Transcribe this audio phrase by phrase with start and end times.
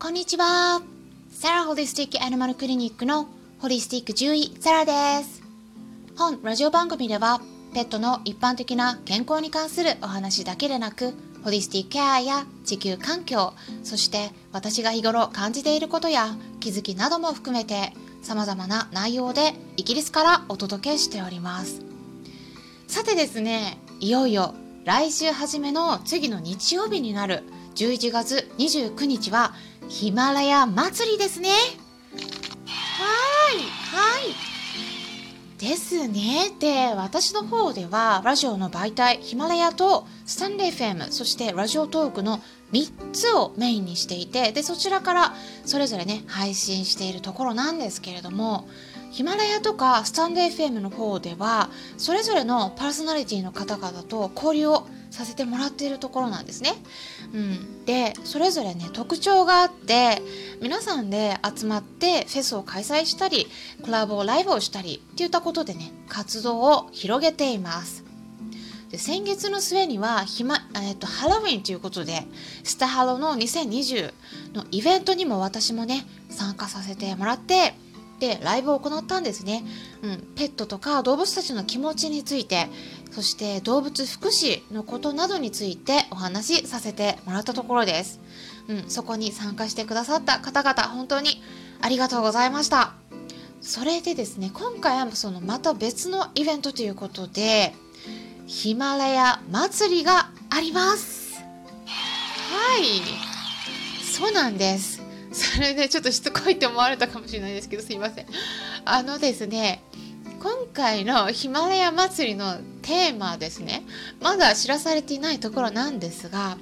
[0.00, 0.80] こんにちは。
[1.30, 5.42] サラホリスティックアニマルクリニックのホリスティック獣医サラです。
[6.16, 7.42] 本ラジオ番組では
[7.74, 11.12] ペットの一般的な健康に関するお話だけでなく
[11.44, 13.52] ホリスティックケアや地球環境
[13.84, 21.82] そして私が日頃感じていることや気づきなども含めて様々な内容でイギリスからお届けしております
[22.88, 24.54] さてですねいよいよ
[24.86, 27.44] 来週初めの次の日曜日になる
[27.80, 29.54] 11月29日は
[29.88, 31.48] ヒマラヤ祭りですね。
[31.48, 31.54] は
[33.54, 34.34] い、はい。
[35.58, 36.52] ですね。
[36.58, 42.42] で、私の方では、ラジオの媒体、ヒマラヤとスタンレー FM、そしてラジオトークの
[42.72, 45.34] 3つをメインにしていて、で、そちらから
[45.64, 48.68] それぞれね、配信しているところなんですけれども、
[49.10, 56.74] ヒマラヤとかスタンド FM の方ではそれぞれのパーソナリティの方々と交流をさせてもらっているところなんですね。
[57.34, 60.22] うん、でそれぞれね特徴があって
[60.60, 63.46] 皆さんで集まってフェスを開催したり
[63.82, 68.04] コラボライブをしたりっていったことでね活動を広げています。
[68.90, 72.26] で先月の末にはひ、まえーと、とハロウィンということで
[72.64, 74.12] スタハロの2020
[74.52, 77.74] のイベントにも私もね参加させてもらって
[78.20, 79.64] でライブを行ったんですね、
[80.02, 82.68] うん、ペットとか動物たちの気持ちについて
[83.10, 88.20] そして動物福祉のことなどについてお話しさせてもらったところです、
[88.68, 91.42] うん、そこに参加してくださった方々本当に
[91.80, 92.94] ありがとうございました。
[93.60, 97.74] それでですね今回はそのまた別のイベントということで
[98.46, 101.42] ヒマラヤ祭りがあります。
[101.86, 103.02] はい。
[104.02, 105.02] そうなんです。
[105.32, 108.26] それでちょっとしつこいって思われたかもしれないですけどすいません。
[108.84, 109.82] あのですね
[110.42, 112.56] 今回のヒマラヤ祭りの
[112.90, 113.84] テーマですね。
[114.20, 116.58] まだ知らされていないところなんですが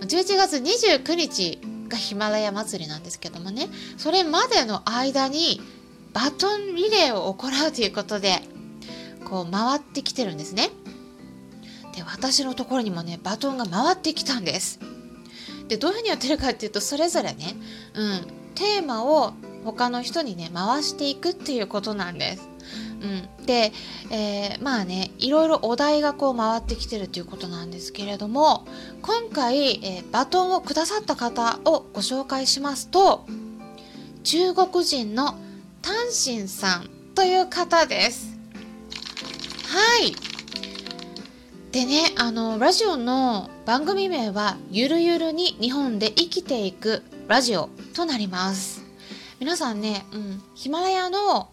[0.00, 3.68] 11月29日がヒマラヤ祭りなんですけどもね。
[3.96, 5.60] それまでの間に
[6.12, 8.40] バトンリレーを行うということで
[9.24, 10.70] こう回ってきてるんですね。
[11.94, 14.80] で私のところにもねバトンが回ってきたんです。
[15.68, 17.54] でどういうふうにやってるかっていうとそれぞれね、
[17.94, 18.26] うん、
[18.56, 22.48] テーマを他の人にね回していくっていうことなんです。
[23.00, 23.72] うん、で、
[24.10, 28.66] えー、まあねいろいろお題がこう回ってきてるということなんですけれども
[29.02, 33.26] 今回、えー、バトンをくださった方をご紹介しますと
[34.22, 35.34] 中国人の
[35.82, 38.36] タンシンさんという方です。
[39.66, 40.14] はい。
[41.72, 48.82] でねあのラジオの番組名はゆるゆるに日本で生きていくラジオとなります。
[49.40, 51.48] 皆さんね、うん、ヒマラヤの、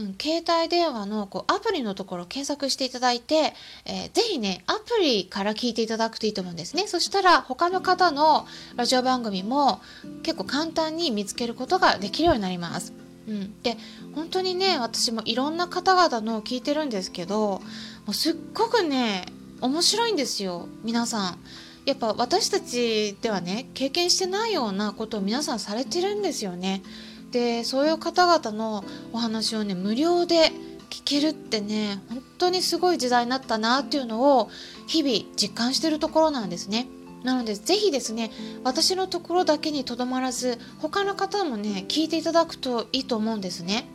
[0.00, 3.52] うん、携帯電話のこうアプリのところを検索していただいて、
[3.84, 6.86] えー、ぜひねアプリから聞いていただくといいと思うんですね。
[6.86, 8.46] そしたら他の方の
[8.76, 9.80] ラジオ番組も
[10.22, 12.94] 結構簡単に見つけることができるようになります。
[13.28, 13.76] うん、で
[14.14, 17.60] 本当にね私もいろんな方々のを聞いてるんですけども
[18.08, 19.26] うすっごくね
[19.60, 21.38] 面白いんですよ皆さん。
[21.86, 26.82] やっぱ私たちではね経験してないようなことを皆さんされてるんですよね。
[27.30, 30.52] でそういう方々のお話をね無料で
[30.90, 34.50] 聞けるってね本当にすごい時代になったなっていうのを
[34.86, 36.88] 日々実感してるところなんですね。
[37.22, 38.30] なのでぜひですね
[38.64, 43.86] 私のところだけにとどまらず他の方もね聞いていただくといいと思うんですね。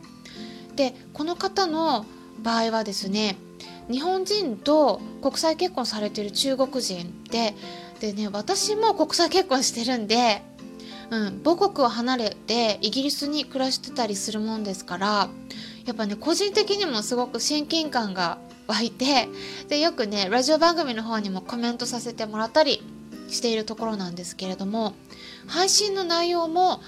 [0.76, 2.06] でこの方の
[2.42, 3.36] 場合はですね
[3.90, 7.54] 日本人と国際結婚されてる中国人で
[8.00, 10.42] でね私も国際結婚してるんで、
[11.10, 15.28] うん、母国を離れてイギリスに暮らしてたりするもんですから
[15.84, 19.28] やっぱね個人的にもすごく親近感が湧いて
[19.68, 22.82] でよくねラジオ番組の方にもコメントさせてもらったり
[23.28, 24.94] しているところなんですけれども
[25.46, 26.80] 配信の内容も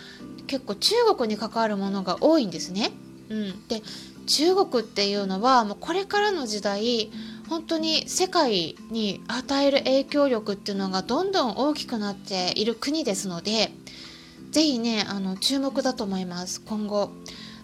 [0.47, 2.91] 結構中国に関わるものが多いんですね。
[3.29, 3.83] うん、で
[4.27, 7.11] 中国っていうのはもうこれからの時代
[7.49, 13.73] 本当に世界に与える影響力っていうのがどんどん大きくなっている国ですので
[14.51, 17.11] 是非ねあの注目だと思います今後。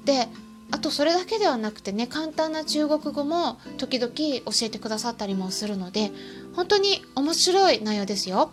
[0.04, 0.28] で
[0.70, 6.10] あとそれだけではなくてね簡単な中国語も時々教えてくださったりもするので
[6.54, 8.50] 本当に面白い内容ですよ。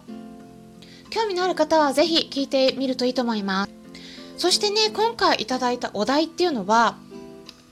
[1.10, 3.72] 興味のある方は是非聞いてみるといいと思います。
[4.38, 6.98] そしてね今回いただいたお題っていうのは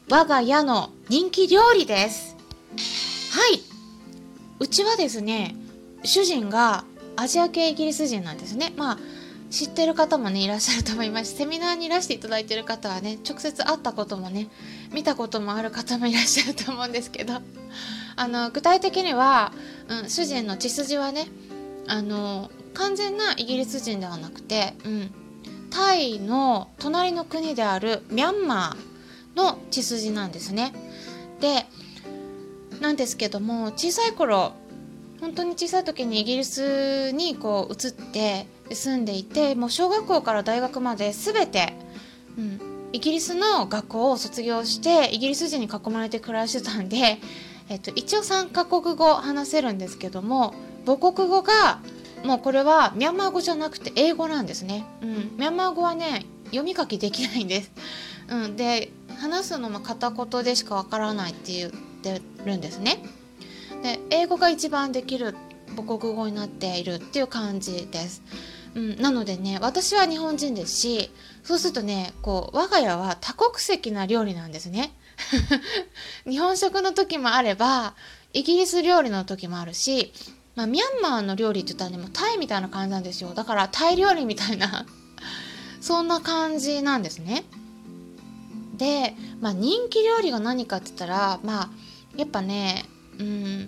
[0.10, 2.36] 我が家の人気料理です。
[3.32, 3.62] はい。
[4.60, 5.56] うちはですね、
[6.04, 6.84] 主人が
[7.16, 8.74] アジア系イギリス人なんですね。
[8.76, 8.98] まあ、
[9.50, 14.48] 知ってる方もね、いらっしゃると思います セミナーにいらしていただいてる方はね、直接会ったこともね、
[14.92, 17.42] 見たこともある方もいらっしゃると思うんですけど、
[18.16, 19.54] あの、具体的には、
[19.88, 21.28] うん、主人の血筋はね、
[21.88, 25.12] あの、完全なイギリス人ではなくて、うん、
[25.70, 30.74] タイの隣の国であるミャンマーの血筋なんですね。
[31.40, 31.66] で
[32.82, 34.54] なんですけども小さい頃
[35.22, 41.74] 本当に小さい時にイギリスにこう移って住んでいてもう小学校から大学まで全て、
[42.38, 42.60] うん、
[42.94, 47.20] イギリスの学校を卒業してイギリス人に囲まれて暮らしてたんで、
[47.70, 50.54] えっと、一応3カ国語話せるんですけども
[50.86, 51.82] 母国語が
[52.24, 54.86] もうこれはミャンマー語じゃなくて英語なんですね。
[55.02, 57.72] うん、ミャンマー語はね読み書きできないんです。
[58.30, 63.04] うん、で話すのも片言でしかわからないって言ってるんですね。
[63.82, 65.36] で英語が一番できる
[65.76, 68.22] 母国語になっているっていう感じです。
[68.76, 71.12] うん、なのでね私は日本人ですし
[71.44, 74.94] そうするとねこう我が家は多国籍な料理なんですね。
[76.30, 77.96] 日本食の時もあれば
[78.34, 80.14] イギリス料理の時もあるし、
[80.56, 84.86] まあ、ミャンマーの料理って言ったらねもうタイみたいな感じなんですよだからタイ料理みたいな
[85.82, 87.44] そんな感じなんですね。
[88.78, 91.70] で、まあ、人気料理が何かって言ったらまあ
[92.16, 92.86] やっぱね
[93.20, 93.68] うん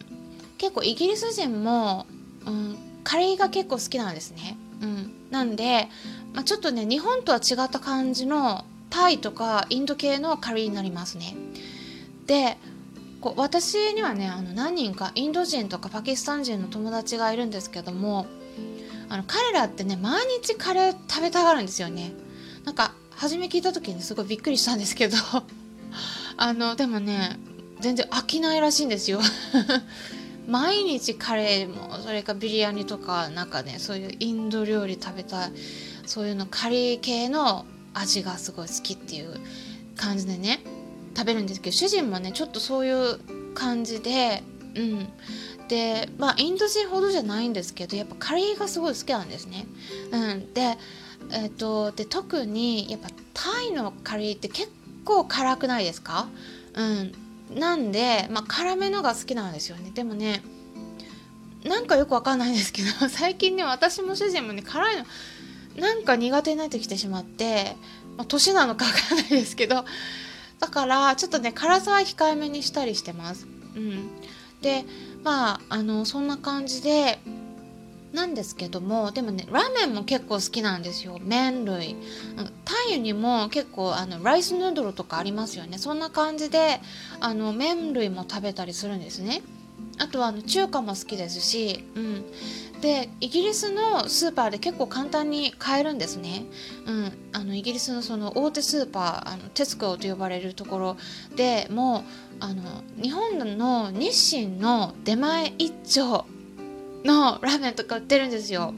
[0.57, 2.06] 結構イギリス人も、
[2.45, 4.57] うん、カレーが結構好きなんですね。
[4.81, 5.89] うん、なんで、
[6.33, 11.36] まあ、ちょっとね日本とは違った感じのタイとかインド系のカレーになりますね。
[12.27, 12.57] で
[13.21, 18.25] こう私にはねあの何人かインド人とかパキスタン人の友達がいるんですけども
[19.09, 22.13] あの彼らってね毎日カレー食べたがるんですよね。
[22.65, 25.18] なんか初め聞いた時にすごいびっくりしたんですけど
[26.38, 27.39] あのでもね
[27.81, 29.19] 全然飽きないらしいんですよ。
[30.47, 35.51] 毎日カレーもそれかビリヤニとかなんかねそういうインド料理食べたい
[36.05, 39.39] そういうのカレー系の味がすごい好きっていう
[39.95, 40.61] 感じでね
[41.15, 43.19] 食べるんですけど主人もねちょっとそういう
[43.53, 44.43] 感じで
[44.75, 45.07] うん。
[45.71, 49.65] でまあインド人ほどじゃないんですけどやっぱカレーがすごい好きなんですね。
[50.11, 50.77] うん、で,、
[51.31, 54.69] えーと、で特にやっぱタイのカレーって結
[55.05, 56.27] 構辛くないですか、
[56.73, 57.13] うん、
[57.53, 60.42] なんで、まあ、辛めのが好きなんですよねでもね
[61.63, 65.06] なんかよくわかんないんですけど 最近ね私も主人もね辛いの
[65.77, 67.75] なんか苦手になってきてしまって、
[68.18, 69.86] まあ、年なのかわかんないですけど
[70.59, 73.48] だからちょっとね辛さは控えめにしたりしてます。
[73.75, 74.09] うん、
[74.62, 74.86] で
[75.24, 77.19] まああのそんな感じで
[78.13, 81.17] なんですけどもでもねラーメンも結構好きなんですよ。
[81.21, 81.95] 麺類。
[82.65, 85.77] タイにも結構あのライスヌードルとかありますよね。
[85.77, 86.81] そんな感じで
[87.19, 89.41] あの麺類も食べたりするんですね。
[89.97, 92.25] あとはあの中華も好きですし、うん、
[92.81, 96.45] でイギリスのスーパーで結構簡単に買えるんですね、
[96.85, 100.97] うん、あのイギリスのその大手スーパーあのテスコと呼ばれるところ
[101.35, 102.03] でも
[102.39, 102.63] あの
[103.01, 106.25] 日本の日清の出前一丁
[107.03, 108.74] のラーメンとか売ってるんですよ。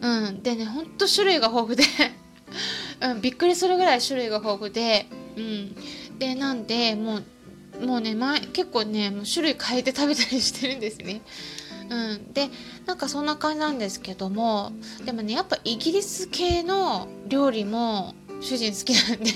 [0.00, 1.84] うん、でねほんと種類が豊富で。
[3.00, 5.06] うん、びっくりするぐらい種類が豊富で、
[5.36, 5.74] うん、
[6.18, 11.22] でなんでもうもうね前結構ねもう種類変えて食べたりしてるんですね。
[11.88, 12.48] うん、で
[12.86, 14.72] なんかそんな感じなんですけども
[15.04, 19.32] でもねやっぱイギリス系の料理も主人好きなんで。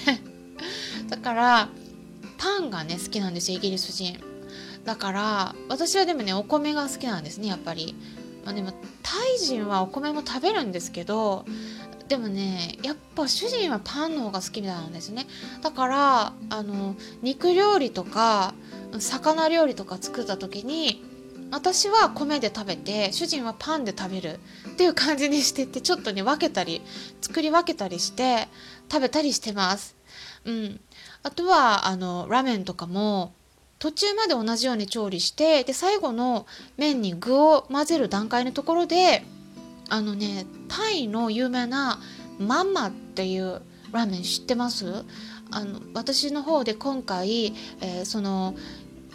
[1.08, 1.68] だから
[2.38, 4.18] パンがね好きなんですよイギリス人。
[4.84, 7.94] だから私はでもねお米が好きなんですねやっぱり。
[8.46, 8.70] まあ、でも
[9.02, 11.44] タイ人はお米も食べるんですけど
[12.08, 15.26] でもねやっぱ主人はパンの方が好きみたいなんですね
[15.62, 18.54] だからあの肉料理とか
[19.00, 21.04] 魚料理とか作った時に
[21.50, 26.82] 私は米で食べて主人はパンで食べるっていう感じにしてってちょっとね分けたり
[27.20, 28.46] 作り分けたりして
[28.90, 29.96] 食べたりしてます。
[30.44, 30.80] うん、
[31.24, 33.32] あとはあのラーメンとかも
[33.78, 39.24] 途中まで同じように調理してで最後の麺に具を混ぜる段階のところで
[39.88, 42.00] あのねタイの有名な
[42.38, 43.60] マンマっていう
[43.92, 45.04] ラーメン知ってます？
[45.50, 48.54] あの私の方で今回、えー、その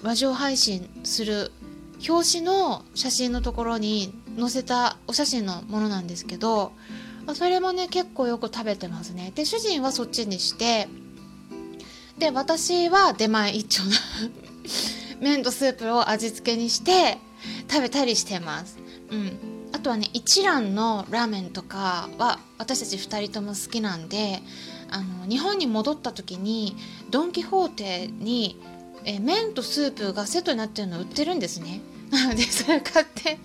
[0.01, 1.51] ラジオ配信する
[2.07, 6.71] 表紙の写真のところに載せたお写真のものなんですけど
[7.35, 9.31] それもね結構よく食べてますね。
[9.35, 10.87] で主人はそっちにして
[12.17, 13.95] で私は出前一丁な
[15.19, 17.17] 麺とスープを味付けにして
[17.69, 18.77] 食べたりしてます。
[19.11, 19.37] うん、
[19.73, 24.39] あとはね一蘭のラーメンとかは私たち2人とも好きなんで
[24.89, 26.75] あの日本に戻った時に
[27.09, 28.59] ドン・キホーテに
[29.05, 31.81] え麺とスープがセットになってるの売ってるんですね。
[32.11, 33.39] な のでそれを買って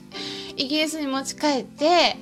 [0.56, 2.16] イギリスに持ち帰って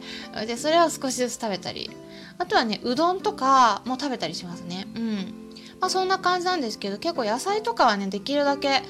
[0.47, 1.91] でそれを少しずつ食べたり
[2.39, 4.87] あとはねうどんとかも食べたりしますね。
[4.95, 5.44] うん
[5.85, 8.81] まあ、そんな感じなんですけど結構野菜とかはねできるだけ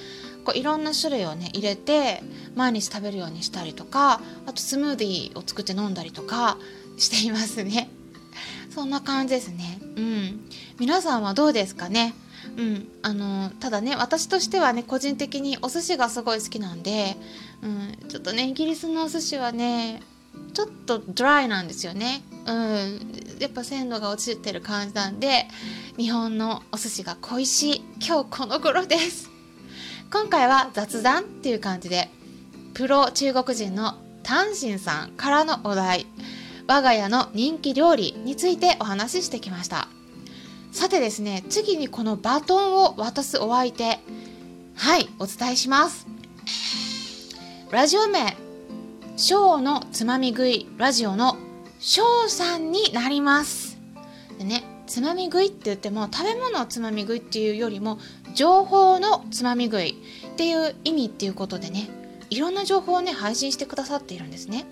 [0.44, 2.22] こういろんな種類をね入れて
[2.54, 6.56] 毎日食べるようにしたりとかあとスムーディーを作って飲んだりとか
[6.96, 7.90] していますね。
[8.72, 9.80] そんな感じですね。
[9.96, 10.48] うん。
[10.78, 12.14] 皆さんはどうですかね？
[12.56, 12.88] うん。
[13.02, 17.16] あのただね私としてはね個人的にお寿司がすごい好きなんで、
[17.60, 20.00] うん、ちょっとねイギリスのお寿司はね
[20.52, 22.22] ちょっとドライなんですよね。
[22.46, 23.23] うん。
[23.44, 25.46] やっぱ鮮度が落ちてる感じなんで
[25.98, 29.30] 日本のお寿司が恋しい今日この頃です。
[30.10, 32.08] 今回は雑談っていう感じで
[32.72, 36.06] プロ中国人のタンシンさんからのお題
[36.66, 39.88] 我が家の人気料理についてお話ししてきました。
[40.72, 43.98] さてですね次にこのバトンを渡すお相手
[44.74, 46.06] はいお伝えします。
[47.70, 48.38] ラジオ名
[49.18, 51.36] ショーのつまみ食いラジオの
[51.86, 53.76] ショーさんになります。
[54.38, 57.98] でねつまみ食いって言っても食べ物をつまみ食いっていうよりも
[58.34, 61.90] 情報のつまみ食いっていう意味っていうことでね
[62.30, 64.64] いろんな情報をね配信してくださっているんですね。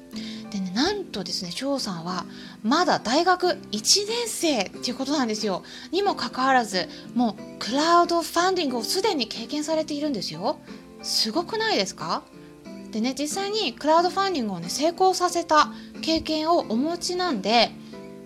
[0.51, 2.25] でねなんとですね翔さんは
[2.63, 3.59] まだ大学1
[4.09, 5.65] 年生っていうことなんですよ。
[5.91, 10.57] にもかかわらずもうクラウドファンディングをすでに経験されているんですよ。
[11.03, 12.23] すごくないですか？
[12.93, 15.73] でね実際にクラウドファンディングをね成功させた
[16.03, 17.71] 経験をお持ちなんで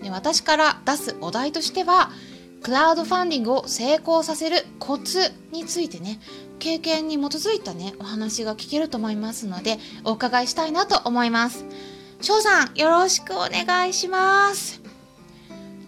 [0.03, 2.11] で私から出すお題としては
[2.61, 5.19] クラウドファンディングを成功させるコツ
[5.51, 6.19] についてね
[6.59, 11.65] 経験に基づいたねお話が聞けると思いますのでお伺いしたいなと思います。
[12.19, 14.81] 翔さんよろしくお願いします。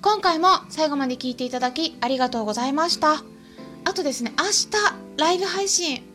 [0.01, 3.23] 今回も最後まで聞いていただきありがとうございました。
[3.83, 4.69] あとですね明日
[5.17, 6.08] ライブ配信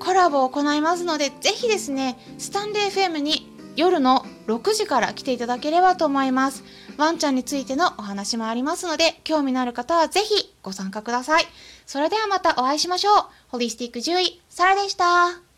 [0.00, 6.64] コラボを行いますのでぜひですねスタンデー FM に夜の6時から来ていただければと思います。
[6.96, 11.44] ワンちゃんについてのお話もありますので興味のある方はぜひご参加ください。
[11.86, 13.14] それではまたお会いしましょう。
[13.48, 15.49] ホリスティック獣医サラでした。